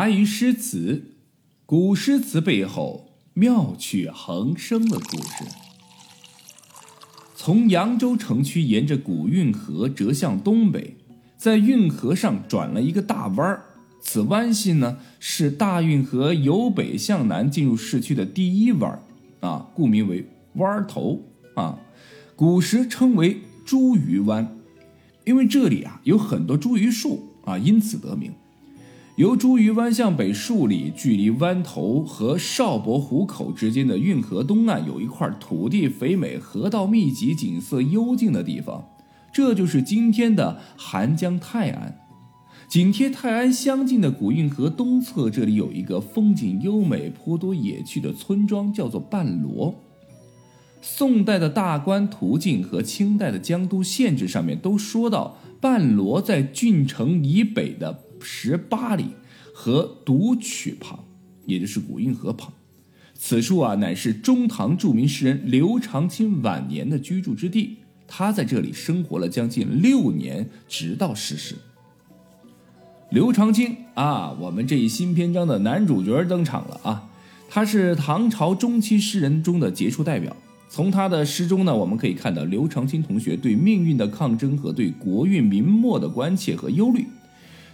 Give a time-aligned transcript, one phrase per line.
[0.00, 1.16] 茶余诗词，
[1.66, 5.44] 古诗词背后妙趣横生的故事。
[7.36, 10.96] 从扬州城区沿着古运河折向东北，
[11.36, 13.62] 在运河上转了一个大弯儿。
[14.00, 19.02] 此弯系呢，是大运河由北向南进入市区的第一弯儿
[19.46, 21.20] 啊，故名为弯头
[21.54, 21.78] 啊。
[22.34, 24.56] 古时称为茱萸湾，
[25.26, 28.32] 因为这里啊有很多茱萸树啊，因此得名。
[29.20, 38.88] 由茱萸湾向北数里，距离湾头和邵伯湖口之间的运河东岸，有一块土地肥美、河道密集、景色幽静的地方，
[39.30, 41.98] 这就是今天的韩江泰安。
[42.66, 49.74] 紧贴泰安相近的古运河东侧，这里有一个风景优美、颇多野趣的村庄，叫做半罗。
[50.80, 58.04] 宋代的大观图境和清代的江都县志上面都说到，半罗在郡城以北的。
[58.20, 59.06] 十八里
[59.54, 61.04] 和独曲旁，
[61.46, 62.52] 也就是古运河旁，
[63.14, 67.78] 此处啊乃是中唐著名诗人刘长卿晚年的居住之地。
[68.06, 71.54] 他在这里生活了将近六年，直到逝世。
[73.10, 77.08] 刘长卿啊，我们这一新篇章的男主角登场了啊！
[77.48, 80.36] 他是唐朝中期诗人中的杰出代表。
[80.68, 87.04] 从他的诗中呢，我们可以看到刘长卿同学对命运的抗争和对国运民末的关切和忧虑。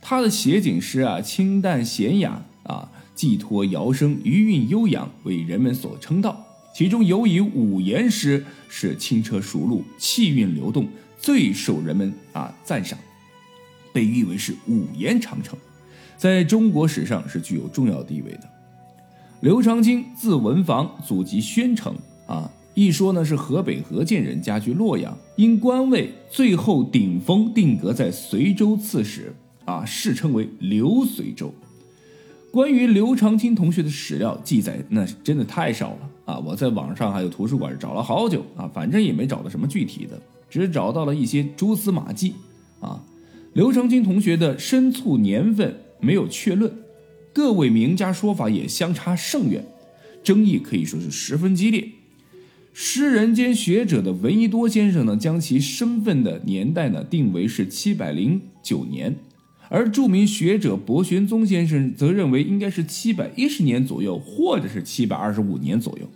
[0.00, 6.46] 他的写景诗啊，清淡娴雅啊，寄托摇声，余韵悠扬，为人们所称道。
[6.74, 12.98] 其中尤以五言诗是轻车熟路，气韵流动，最受人们啊赞赏，
[13.92, 15.58] 被誉为是五言长城，
[16.16, 18.48] 在中国史上是具有重要地位的。
[19.40, 21.94] 刘长卿，字文房，祖籍宣城
[22.26, 29.34] 啊，一说呢是河北河间人，家居洛阳，因官位最后顶峰定格在随州刺史。
[29.64, 31.52] 啊，世称为刘随州。
[32.50, 36.38] 关于刘长卿同学的史料记载，那真的太少了啊！
[36.40, 42.34] 我在网上还有图书馆找了好久啊，反正也没找到什么具体的，只找到了一些蛛丝马迹
[42.80, 43.04] 啊。
[43.52, 46.72] 刘长卿同学的生卒年份没有确论，
[47.32, 49.64] 各位名家说法也相差甚远，
[50.24, 51.88] 争议可以说是十分激烈。
[52.72, 59.14] 诗人兼学者的闻一多先生呢，将其身份的年代呢定为是七百零九年。
[59.70, 66.06] 而著名学者柏玄宗先生则认为应该是七百一十年左右，或者是七百二十五年左右，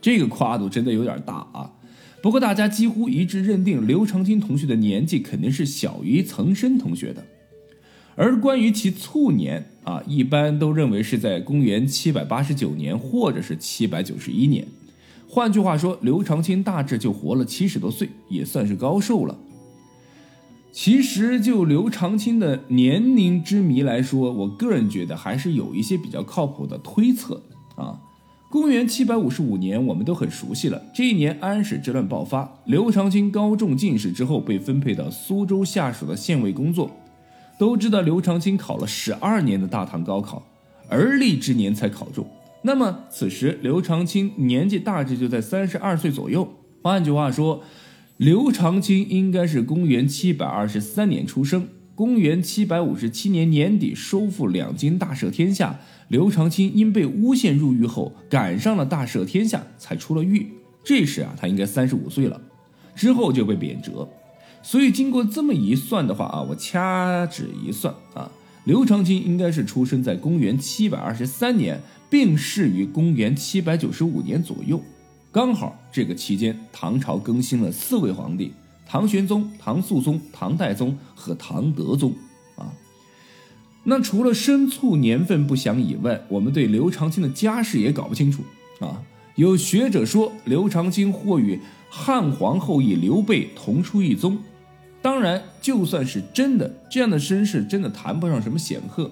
[0.00, 1.70] 这个跨度真的有点大啊。
[2.22, 7.22] 不过大家几乎一致认定刘长卿同学的年纪肯定是小于岑参同学的，
[8.16, 14.66] 而关于其卒年啊，一般都认为是在公元七百八十九年或者是七百九十一年。
[15.28, 19.38] 换句话说，刘长卿大致就活了七十多岁，也算是高寿了。
[20.72, 27.42] 其实就刘长卿的年龄之谜来说，我个人觉得还是有一些比较靠谱的推测
[27.76, 28.00] 啊。
[28.50, 30.82] 公元七百五十五年，我们都很熟悉了。
[30.94, 36.90] 这一年安史之乱爆发，刘长卿高中进士之后被分配到苏州下属的县尉工作。
[37.58, 40.42] 都知道刘长卿考了十二年的大唐高考，
[40.88, 42.26] 而立之年才考中。
[42.62, 46.48] 那么此时刘长卿年纪大致就在三十二岁左右。
[46.82, 47.62] 换句话说。
[48.22, 51.66] 刘长卿应该是公元七百二十三年出生，
[51.96, 55.80] 公元七百五十七年年底收复两京，大赦天下。
[56.06, 60.46] 刘长卿因被诬陷入狱后，赶上了大赦天下，才出了狱。
[60.84, 62.40] 这时啊，他应该三十五岁了，
[62.94, 64.06] 之后就被贬谪。
[64.62, 68.30] 所以经过这么一算的话啊，我掐指一算啊，
[68.62, 74.80] 刘长卿应该是出生在公元七百二十三年，病逝于公元七百九十五年左右。
[75.32, 78.52] 刚好这个期间，唐朝更新了四位皇帝：
[78.86, 82.12] 唐玄宗、唐肃宗、唐代宗和唐德宗。
[82.56, 82.68] 啊，
[83.82, 88.42] 那除了生卒年份不详以外，我们对刘长卿的家世也搞不清楚。
[88.80, 89.02] 啊，
[89.34, 94.38] 有学者说刘长卿或与汉皇后裔刘备同出一宗。
[95.00, 99.10] 当然，就算是真的，这样的身世真的谈不上什么显赫。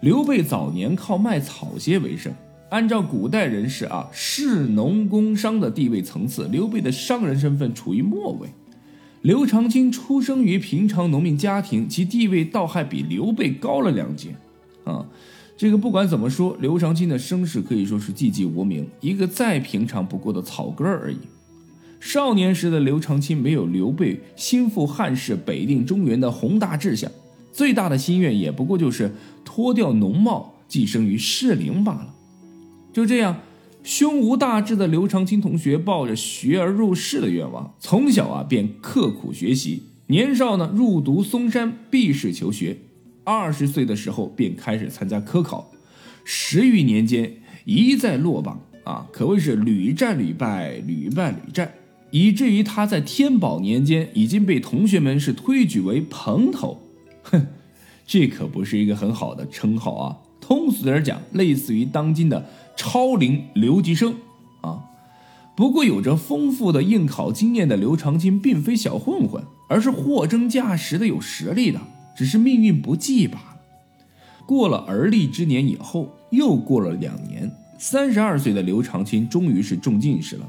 [0.00, 2.32] 刘备早年靠卖草鞋为生。
[2.70, 8.48] 按照古代人士啊，士农工商的地位层次，刘备的商人身份处于末位。
[9.22, 14.36] 刘长卿出生于平常农民家庭，其地位倒还比刘备高了两阶。
[14.84, 15.04] 啊，
[15.56, 21.18] 这个不管怎么说，刘长卿的身世可以说是寂寂无名，一个再平常不过的草根而已。
[21.98, 27.10] 少年时的刘长卿没有刘备心腹汉室、北定中原的宏大志向，
[27.52, 29.12] 最大的心愿也不过就是
[29.44, 32.14] 脱掉农帽，寄生于士林罢了。
[32.92, 33.40] 就这样，
[33.82, 39.84] 胸无大志的刘长卿同学抱着学而入仕的愿望，从小啊便刻苦学习。
[40.08, 42.78] 年少呢入读嵩山，避世求学。
[43.22, 45.70] 二十岁的时候便开始参加科考，
[46.24, 47.34] 十余年间
[47.64, 51.72] 一再落榜啊，可谓是屡战屡败，屡败屡战，
[52.10, 56.80] 以至于他在天宝年间已经被同学们是推举为蓬头。
[57.22, 57.46] 哼，
[58.04, 60.16] 这可不是一个很好的称号啊。
[60.40, 62.44] 通俗点讲，类似于当今的
[62.80, 64.14] 超龄留级生
[64.62, 64.84] 啊。
[65.54, 71.78] 不过，有着丰富的应考经验的刘长卿并非小混混，而是货真价实的有实力的，
[72.16, 73.60] 只是命运不济罢了。
[74.46, 80.48] 过了而立之年以后，又过了两年，三十二岁的刘长卿终于是中进士了。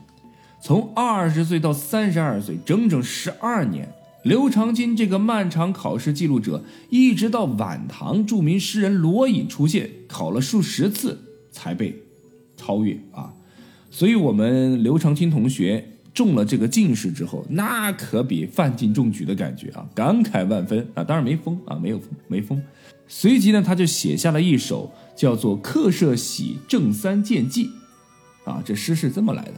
[0.62, 3.90] 从二十岁到三十二岁，整整十二年。
[4.24, 11.20] 刘长卿这个漫长考试记录者，一直到晚唐著名诗人罗隐出现，考了数十次
[11.52, 12.02] 才被
[12.62, 13.34] 超越啊！
[13.90, 21.04] 所以，我们刘长卿同学中了这个进士之后，那可比范进中举的感觉啊，感慨万分啊！
[21.04, 22.62] 当然没疯啊，没有，没疯。
[23.08, 27.70] 随即呢，他就写下了一首叫做《客舍喜正三见记》
[28.50, 29.54] 啊，这诗是这么来的：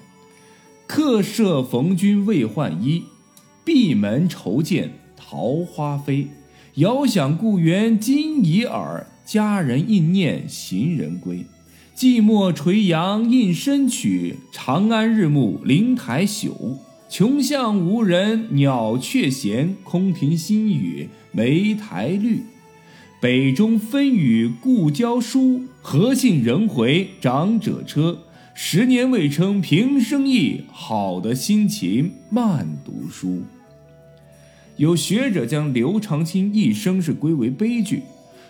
[0.87, 3.03] 客舍逢君未换衣。
[3.65, 6.27] 闭门愁见桃花飞，
[6.75, 9.07] 遥想故园今已耳。
[9.25, 11.45] 佳人应念行人归，
[11.95, 14.37] 寂寞垂杨应深曲。
[14.51, 19.75] 长安日暮灵台朽，穷巷无人鸟雀闲。
[19.83, 22.41] 空庭新雨梅台绿，
[23.21, 25.61] 北中分雨故交疏。
[25.83, 28.17] 何信人回长者车？
[28.55, 33.43] 十年未称平生意，好的心情慢读书。
[34.77, 38.01] 有学者将刘长卿一生是归为悲剧，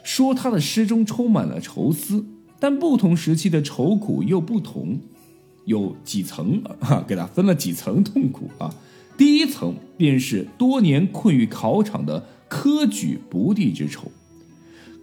[0.01, 2.25] 说他的诗中充满了愁思，
[2.63, 4.98] 但不同时期的愁苦又不同，
[5.65, 7.04] 有几层 啊？
[7.06, 8.74] 给他分了几层痛苦啊？
[9.18, 14.10] 第一层便是多年困于考场的科举不第之愁。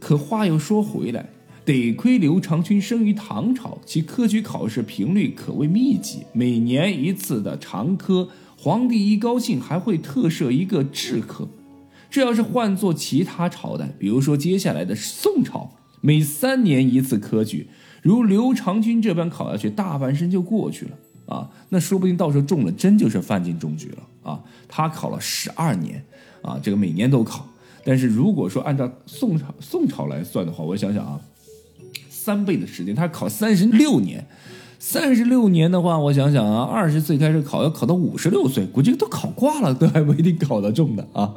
[0.00, 1.28] 可话又说回来。
[1.66, 8.26] 得亏刘长卿生于唐朝，其科举考试频率可谓密集，每年一次的常科。
[8.56, 11.46] 皇帝一高兴还会特设一个制科。
[12.08, 15.70] 这要是换做其他朝代，比如说接下来的宋朝，
[16.00, 17.68] 每三年一次科举，
[18.02, 20.92] 如刘长卿这般考下去，大半生就过去了
[21.26, 21.50] 啊！
[21.68, 24.40] 那说不定到时候中了，真就是范进中举了啊！
[24.68, 26.04] 他考了十二年
[26.42, 27.46] 啊，这个每年都考。
[27.84, 31.20] 但是如果说按照宋朝宋朝来算的话，我想想啊。
[32.08, 34.26] 三倍的时间，他考三十六年，
[34.78, 41.34] 三十六年的话，我想想啊，二十岁开始考，要考到五十六岁，估计都考挂了，都还不一定考得中的啊。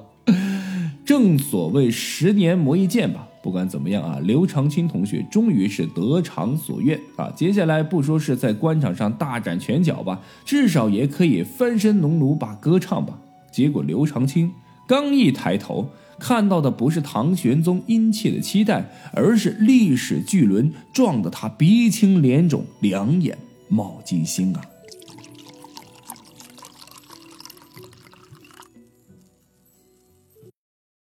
[1.06, 3.30] 正所谓十年磨一剑吧。
[3.44, 7.30] 不管怎么样啊，刘长卿同学终于是得偿所愿啊。
[7.36, 13.19] 接下来不说是在官场上大展拳脚吧，至少也可以翻身农奴把歌唱吧。
[13.51, 14.51] 结果刘长卿
[14.88, 15.90] 刚一抬头。
[16.19, 23.38] 看到的不是唐玄宗殷切的期待，而是历史巨轮撞得他鼻青脸肿、两眼
[23.68, 24.62] 冒金星啊！